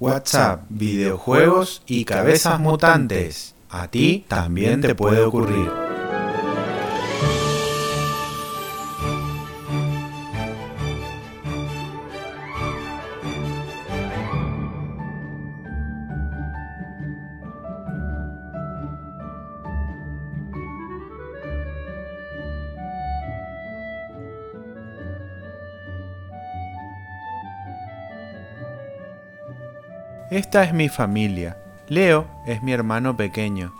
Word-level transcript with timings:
WhatsApp, 0.00 0.64
videojuegos 0.68 1.82
y 1.86 2.04
cabezas 2.04 2.58
mutantes. 2.60 3.54
A 3.70 3.88
ti 3.88 4.24
también 4.28 4.80
te 4.80 4.94
puede 4.94 5.22
ocurrir. 5.22 5.93
Esta 30.30 30.64
es 30.64 30.72
mi 30.72 30.88
familia. 30.88 31.58
Leo 31.86 32.26
es 32.46 32.62
mi 32.62 32.72
hermano 32.72 33.14
pequeño. 33.14 33.74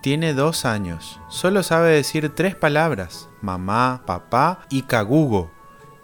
Tiene 0.00 0.32
dos 0.32 0.64
años. 0.64 1.20
Solo 1.28 1.62
sabe 1.62 1.90
decir 1.90 2.34
tres 2.34 2.54
palabras, 2.54 3.28
mamá, 3.42 4.02
papá 4.06 4.60
y 4.70 4.82
cagugo, 4.82 5.50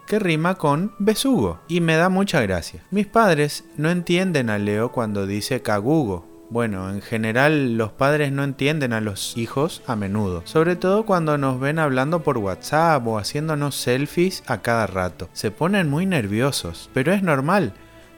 que 0.06 0.18
rima 0.18 0.56
con 0.56 0.92
besugo, 0.98 1.60
y 1.68 1.80
me 1.80 1.96
da 1.96 2.10
mucha 2.10 2.42
gracia. 2.42 2.84
Mis 2.90 3.06
padres 3.06 3.64
no 3.76 3.90
entienden 3.90 4.50
a 4.50 4.58
Leo 4.58 4.92
cuando 4.92 5.26
dice 5.26 5.62
cagugo. 5.62 6.28
Bueno, 6.50 6.90
en 6.90 7.00
general 7.00 7.78
los 7.78 7.90
padres 7.90 8.30
no 8.30 8.44
entienden 8.44 8.92
a 8.92 9.00
los 9.00 9.36
hijos 9.38 9.82
a 9.86 9.96
menudo, 9.96 10.42
sobre 10.44 10.76
todo 10.76 11.06
cuando 11.06 11.38
nos 11.38 11.60
ven 11.60 11.78
hablando 11.78 12.22
por 12.22 12.36
WhatsApp 12.38 13.06
o 13.06 13.18
haciéndonos 13.18 13.74
selfies 13.74 14.42
a 14.46 14.58
cada 14.58 14.86
rato. 14.86 15.30
Se 15.32 15.50
ponen 15.50 15.88
muy 15.88 16.04
nerviosos, 16.04 16.90
pero 16.92 17.12
es 17.12 17.22
normal. 17.22 17.72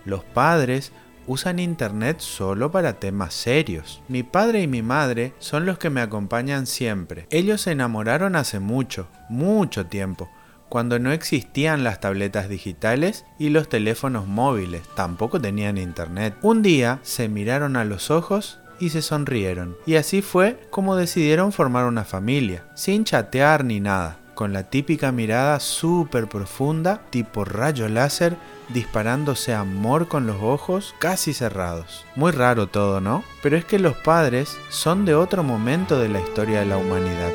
Los 0.05 0.25
padres 0.25 0.93
usan 1.31 1.61
internet 1.61 2.19
solo 2.19 2.73
para 2.73 2.95
temas 2.95 3.35
serios. 3.35 4.03
Mi 4.09 4.25
padre 4.25 4.63
y 4.63 4.67
mi 4.67 4.83
madre 4.83 5.33
son 5.39 5.65
los 5.65 5.79
que 5.79 5.89
me 5.89 6.01
acompañan 6.01 6.67
siempre. 6.67 7.29
Ellos 7.31 7.61
se 7.61 7.71
enamoraron 7.71 8.35
hace 8.35 8.59
mucho, 8.59 9.07
mucho 9.29 9.87
tiempo, 9.87 10.29
cuando 10.69 10.99
no 10.99 11.13
existían 11.13 11.85
las 11.85 12.01
tabletas 12.01 12.49
digitales 12.49 13.25
y 13.39 13.51
los 13.51 13.69
teléfonos 13.69 14.27
móviles, 14.27 14.83
tampoco 14.97 15.41
tenían 15.41 15.79
internet. 15.79 16.37
Un 16.43 16.63
día 16.63 16.99
se 17.03 17.29
miraron 17.29 17.77
a 17.77 17.85
los 17.85 18.11
ojos 18.11 18.59
y 18.81 18.91
se 18.91 19.03
sonrieron. 19.03 19.77
Y 19.87 19.97
así 19.97 20.23
fue 20.23 20.59
como 20.71 20.97
decidieron 20.97 21.53
formar 21.53 21.87
una 21.87 22.05
familia, 22.05 22.65
sin 22.75 23.05
chatear 23.05 23.65
ni 23.65 23.79
nada, 23.79 24.19
con 24.41 24.55
la 24.55 24.71
típica 24.71 25.13
mirada 25.13 25.61
súper 25.61 26.27
profunda, 26.27 27.03
tipo 27.11 27.45
rayo 27.45 27.91
láser, 27.91 28.39
disparándose 28.71 29.53
amor 29.53 30.09
con 30.09 30.27
los 30.27 30.39
ojos 30.41 30.95
casi 30.99 31.35
cerrados. 31.35 32.07
Muy 32.17 32.33
raro 32.33 32.67
todo, 32.67 33.03
¿no? 33.03 33.23
Pero 33.43 33.59
es 33.59 33.67
que 33.67 33.79
los 33.79 33.95
padres 33.99 34.57
son 34.71 35.05
de 35.05 35.15
otro 35.15 35.43
momento 35.43 35.99
de 35.99 36.09
la 36.09 36.23
historia 36.23 36.61
de 36.61 36.65
la 36.65 36.79
humanidad. 36.79 37.33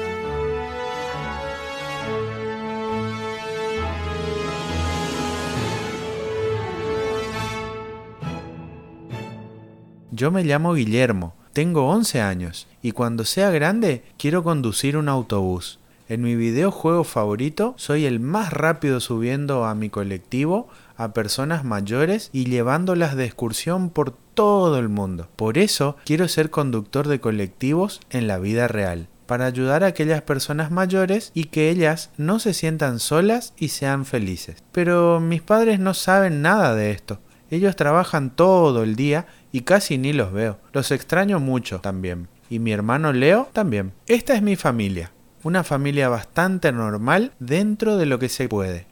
Yo 10.09 10.31
me 10.31 10.43
llamo 10.43 10.73
Guillermo, 10.73 11.35
tengo 11.53 11.87
11 11.87 12.19
años 12.21 12.67
y 12.81 12.93
cuando 12.93 13.25
sea 13.25 13.51
grande 13.51 14.03
quiero 14.17 14.43
conducir 14.43 14.97
un 14.97 15.07
autobús. 15.07 15.77
En 16.07 16.21
mi 16.21 16.35
videojuego 16.35 17.03
favorito 17.03 17.73
soy 17.77 18.05
el 18.05 18.19
más 18.19 18.53
rápido 18.53 18.99
subiendo 18.99 19.65
a 19.65 19.73
mi 19.73 19.89
colectivo 19.89 20.67
a 20.97 21.13
personas 21.13 21.63
mayores 21.63 22.29
y 22.31 22.45
llevándolas 22.45 23.15
de 23.15 23.25
excursión 23.25 23.89
por 23.89 24.11
todo 24.11 24.77
el 24.77 24.87
mundo. 24.87 25.27
Por 25.35 25.57
eso 25.57 25.97
quiero 26.05 26.27
ser 26.27 26.51
conductor 26.51 27.07
de 27.07 27.19
colectivos 27.19 28.01
en 28.11 28.27
la 28.27 28.37
vida 28.37 28.67
real, 28.67 29.07
para 29.25 29.47
ayudar 29.47 29.83
a 29.83 29.87
aquellas 29.87 30.21
personas 30.21 30.69
mayores 30.69 31.31
y 31.33 31.45
que 31.45 31.71
ellas 31.71 32.11
no 32.17 32.37
se 32.37 32.53
sientan 32.53 32.99
solas 32.99 33.53
y 33.57 33.69
sean 33.69 34.05
felices. 34.05 34.63
Pero 34.71 35.19
mis 35.19 35.41
padres 35.41 35.79
no 35.79 35.95
saben 35.95 36.43
nada 36.43 36.75
de 36.75 36.91
esto. 36.91 37.19
Ellos 37.49 37.75
trabajan 37.75 38.35
todo 38.35 38.83
el 38.83 38.95
día 38.95 39.25
y 39.51 39.61
casi 39.61 39.97
ni 39.97 40.13
los 40.13 40.31
veo. 40.31 40.59
Los 40.71 40.91
extraño 40.91 41.39
mucho 41.39 41.79
también. 41.79 42.27
Y 42.47 42.59
mi 42.59 42.71
hermano 42.71 43.11
Leo 43.11 43.49
también. 43.53 43.93
Esta 44.05 44.35
es 44.35 44.43
mi 44.43 44.55
familia. 44.55 45.11
Una 45.45 45.63
familia 45.63 46.09
bastante 46.09 46.71
normal 46.71 47.31
dentro 47.37 47.97
de 47.97 48.07
lo 48.07 48.17
que 48.17 48.29
se 48.29 48.49
puede. 48.49 48.87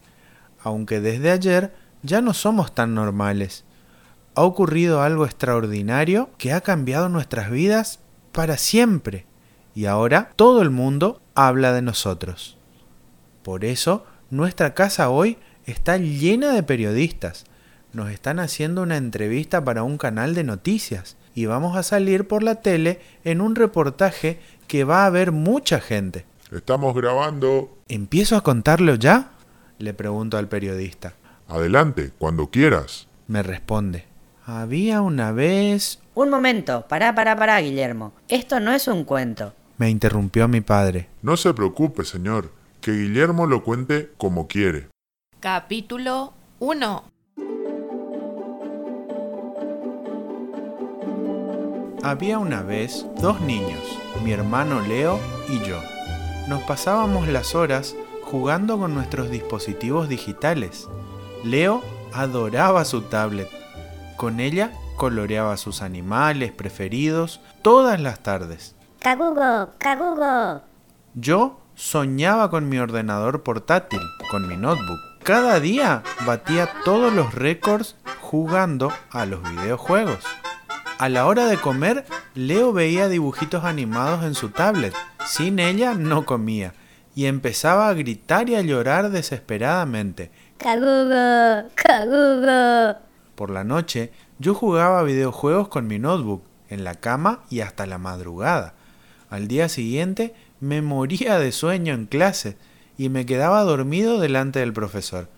Aunque 0.61 1.01
desde 1.01 1.31
ayer 1.31 1.73
ya 2.03 2.21
no 2.21 2.35
somos 2.35 2.75
tan 2.75 2.93
normales. 2.93 3.63
Ha 4.35 4.43
ocurrido 4.43 5.01
algo 5.01 5.25
extraordinario 5.25 6.29
que 6.37 6.53
ha 6.53 6.61
cambiado 6.61 7.09
nuestras 7.09 7.49
vidas 7.49 8.01
para 8.31 8.57
siempre. 8.57 9.25
Y 9.73 9.87
ahora 9.87 10.29
todo 10.35 10.61
el 10.61 10.69
mundo 10.69 11.23
habla 11.33 11.73
de 11.73 11.81
nosotros. 11.81 12.55
Por 13.41 13.65
eso 13.65 14.05
nuestra 14.29 14.75
casa 14.75 15.09
hoy 15.09 15.39
está 15.65 15.97
llena 15.97 16.53
de 16.53 16.61
periodistas 16.61 17.45
nos 17.93 18.11
están 18.11 18.39
haciendo 18.39 18.81
una 18.81 18.97
entrevista 18.97 19.63
para 19.63 19.83
un 19.83 19.97
canal 19.97 20.33
de 20.35 20.43
noticias 20.43 21.15
y 21.35 21.45
vamos 21.45 21.77
a 21.77 21.83
salir 21.83 22.27
por 22.27 22.43
la 22.43 22.55
tele 22.55 22.99
en 23.23 23.39
un 23.39 23.55
reportaje 23.55 24.39
que 24.67 24.83
va 24.83 25.05
a 25.05 25.09
ver 25.09 25.31
mucha 25.31 25.79
gente. 25.79 26.25
Estamos 26.53 26.93
grabando. 26.93 27.77
¿Empiezo 27.87 28.35
a 28.35 28.41
contarlo 28.41 28.93
ya? 28.95 29.31
Le 29.79 29.93
pregunto 29.93 30.37
al 30.37 30.47
periodista. 30.47 31.13
Adelante, 31.47 32.11
cuando 32.17 32.51
quieras. 32.51 33.07
Me 33.27 33.41
responde. 33.41 34.05
Había 34.45 35.01
una 35.01 35.31
vez... 35.31 35.99
Un 36.13 36.29
momento, 36.29 36.85
pará, 36.87 37.15
pará, 37.15 37.35
pará, 37.35 37.59
Guillermo. 37.59 38.13
Esto 38.27 38.59
no 38.59 38.71
es 38.71 38.87
un 38.87 39.03
cuento. 39.03 39.53
Me 39.77 39.89
interrumpió 39.89 40.47
mi 40.47 40.61
padre. 40.61 41.09
No 41.23 41.37
se 41.37 41.53
preocupe, 41.53 42.05
señor, 42.05 42.51
que 42.81 42.91
Guillermo 42.91 43.47
lo 43.47 43.63
cuente 43.63 44.11
como 44.17 44.47
quiere. 44.47 44.89
Capítulo 45.39 46.33
1 46.59 47.03
Había 52.03 52.37
una 52.37 52.61
vez 52.61 53.05
dos 53.21 53.41
niños, 53.41 53.81
mi 54.23 54.33
hermano 54.33 54.81
Leo 54.81 55.19
y 55.49 55.59
yo. 55.59 55.92
Nos 56.47 56.61
pasábamos 56.63 57.27
las 57.27 57.55
horas 57.55 57.95
jugando 58.21 58.77
con 58.77 58.93
nuestros 58.93 59.29
dispositivos 59.29 60.09
digitales. 60.09 60.89
Leo 61.43 61.81
adoraba 62.13 62.83
su 62.83 63.01
tablet. 63.03 63.49
Con 64.17 64.39
ella 64.39 64.71
coloreaba 64.97 65.55
sus 65.57 65.81
animales 65.81 66.51
preferidos 66.51 67.39
todas 67.61 67.99
las 68.01 68.21
tardes. 68.23 68.75
Cagugo, 68.99 69.69
cagugo. 69.77 70.61
Yo 71.15 71.59
soñaba 71.75 72.49
con 72.49 72.67
mi 72.67 72.77
ordenador 72.77 73.43
portátil, 73.43 74.01
con 74.29 74.47
mi 74.47 74.57
notebook. 74.57 74.99
Cada 75.23 75.61
día 75.61 76.03
batía 76.25 76.69
todos 76.83 77.13
los 77.13 77.33
récords 77.33 77.95
jugando 78.19 78.91
a 79.11 79.25
los 79.25 79.41
videojuegos. 79.43 80.23
A 80.99 81.09
la 81.09 81.25
hora 81.25 81.45
de 81.45 81.57
comer, 81.57 82.05
Leo 82.35 82.73
veía 82.73 83.07
dibujitos 83.07 83.63
animados 83.63 84.23
en 84.23 84.35
su 84.35 84.49
tablet. 84.49 84.93
Sin 85.25 85.59
ella 85.59 85.93
no 85.95 86.25
comía. 86.25 86.73
Y 87.15 87.25
empezaba 87.25 87.89
a 87.89 87.93
gritar 87.93 88.49
y 88.49 88.55
a 88.55 88.61
llorar 88.61 89.11
desesperadamente. 89.11 90.31
Cagugo, 90.57 91.69
cagugo. 91.75 92.99
Por 93.35 93.49
la 93.49 93.63
noche, 93.63 94.11
yo 94.39 94.55
jugaba 94.55 95.03
videojuegos 95.03 95.67
con 95.67 95.87
mi 95.87 95.99
notebook, 95.99 96.43
en 96.69 96.83
la 96.83 96.95
cama 96.95 97.43
y 97.49 97.61
hasta 97.61 97.85
la 97.85 97.97
madrugada. 97.99 98.73
Al 99.29 99.47
día 99.47 99.69
siguiente, 99.69 100.33
me 100.59 100.81
moría 100.81 101.37
de 101.37 101.51
sueño 101.51 101.93
en 101.93 102.05
clase 102.05 102.57
y 102.97 103.09
me 103.09 103.25
quedaba 103.25 103.61
dormido 103.63 104.19
delante 104.19 104.59
del 104.59 104.73
profesor. 104.73 105.29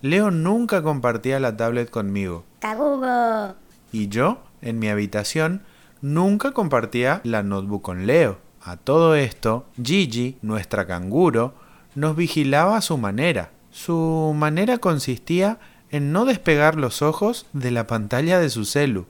Leo 0.00 0.30
nunca 0.30 0.82
compartía 0.82 1.40
la 1.40 1.56
tablet 1.56 1.90
conmigo. 1.90 2.44
Cagugo. 2.60 3.54
Y 3.92 4.08
yo 4.08 4.38
en 4.62 4.78
mi 4.78 4.88
habitación, 4.88 5.62
nunca 6.00 6.52
compartía 6.52 7.20
la 7.24 7.42
notebook 7.42 7.82
con 7.82 8.06
Leo. 8.06 8.38
A 8.68 8.76
todo 8.76 9.14
esto, 9.14 9.64
Gigi, 9.82 10.36
nuestra 10.42 10.86
canguro, 10.86 11.54
nos 11.94 12.14
vigilaba 12.14 12.76
a 12.76 12.82
su 12.82 12.98
manera. 12.98 13.50
Su 13.70 14.34
manera 14.36 14.76
consistía 14.76 15.58
en 15.88 16.12
no 16.12 16.26
despegar 16.26 16.76
los 16.76 17.00
ojos 17.00 17.46
de 17.54 17.70
la 17.70 17.86
pantalla 17.86 18.38
de 18.38 18.50
su 18.50 18.66
celu. 18.66 19.06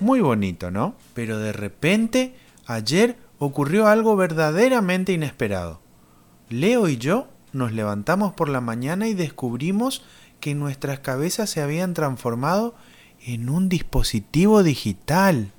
Muy 0.00 0.20
bonito, 0.20 0.72
¿no? 0.72 0.96
Pero 1.14 1.38
de 1.38 1.52
repente, 1.52 2.34
ayer 2.66 3.18
ocurrió 3.38 3.86
algo 3.86 4.16
verdaderamente 4.16 5.12
inesperado. 5.12 5.80
Leo 6.48 6.88
y 6.88 6.96
yo 6.96 7.28
nos 7.52 7.70
levantamos 7.70 8.32
por 8.32 8.48
la 8.48 8.60
mañana 8.60 9.06
y 9.06 9.14
descubrimos 9.14 10.02
que 10.40 10.56
nuestras 10.56 10.98
cabezas 10.98 11.50
se 11.50 11.62
habían 11.62 11.94
transformado 11.94 12.74
en 13.24 13.48
un 13.48 13.68
dispositivo 13.68 14.64
digital. 14.64 15.52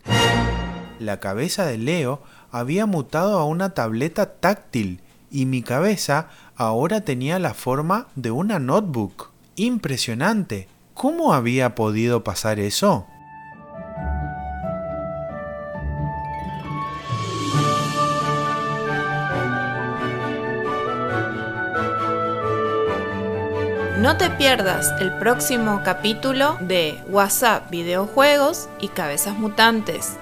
La 0.99 1.21
cabeza 1.21 1.65
de 1.65 1.77
Leo 1.77 2.21
había 2.51 2.85
mutado 2.85 3.39
a 3.39 3.45
una 3.45 3.73
tableta 3.73 4.33
táctil 4.33 5.01
y 5.31 5.45
mi 5.45 5.61
cabeza 5.61 6.27
ahora 6.55 7.01
tenía 7.01 7.39
la 7.39 7.53
forma 7.53 8.07
de 8.15 8.31
una 8.31 8.59
notebook. 8.59 9.31
Impresionante. 9.55 10.67
¿Cómo 10.93 11.33
había 11.33 11.73
podido 11.75 12.23
pasar 12.23 12.59
eso? 12.59 13.07
No 23.99 24.17
te 24.17 24.31
pierdas 24.31 24.91
el 24.99 25.13
próximo 25.19 25.81
capítulo 25.85 26.57
de 26.59 26.99
WhatsApp, 27.07 27.69
videojuegos 27.69 28.67
y 28.79 28.87
cabezas 28.87 29.37
mutantes. 29.37 30.17